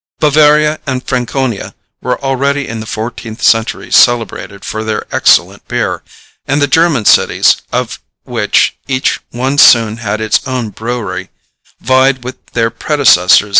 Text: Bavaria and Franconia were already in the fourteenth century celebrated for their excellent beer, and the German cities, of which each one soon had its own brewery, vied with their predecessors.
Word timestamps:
Bavaria 0.19 0.79
and 0.87 1.07
Franconia 1.07 1.75
were 2.01 2.19
already 2.23 2.67
in 2.67 2.79
the 2.79 2.87
fourteenth 2.87 3.43
century 3.43 3.91
celebrated 3.91 4.65
for 4.65 4.83
their 4.83 5.05
excellent 5.13 5.67
beer, 5.67 6.01
and 6.47 6.59
the 6.59 6.65
German 6.65 7.05
cities, 7.05 7.57
of 7.71 7.99
which 8.23 8.75
each 8.87 9.19
one 9.29 9.59
soon 9.59 9.97
had 9.97 10.19
its 10.19 10.41
own 10.47 10.71
brewery, 10.71 11.29
vied 11.79 12.23
with 12.23 12.43
their 12.53 12.71
predecessors. 12.71 13.49